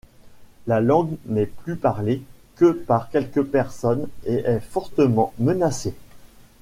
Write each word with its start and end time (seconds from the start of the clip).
La 0.65 0.81
langue 0.81 1.15
n'est 1.27 1.45
plus 1.45 1.75
parlée 1.75 2.23
que 2.55 2.71
par 2.71 3.11
quelques 3.11 3.43
personnes 3.43 4.07
et 4.25 4.33
est 4.37 4.59
fortement 4.59 5.31
menacée. 5.37 5.93